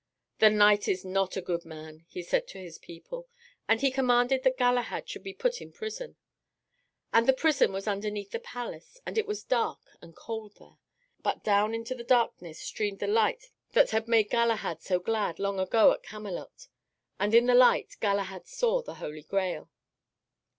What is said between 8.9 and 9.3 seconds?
and it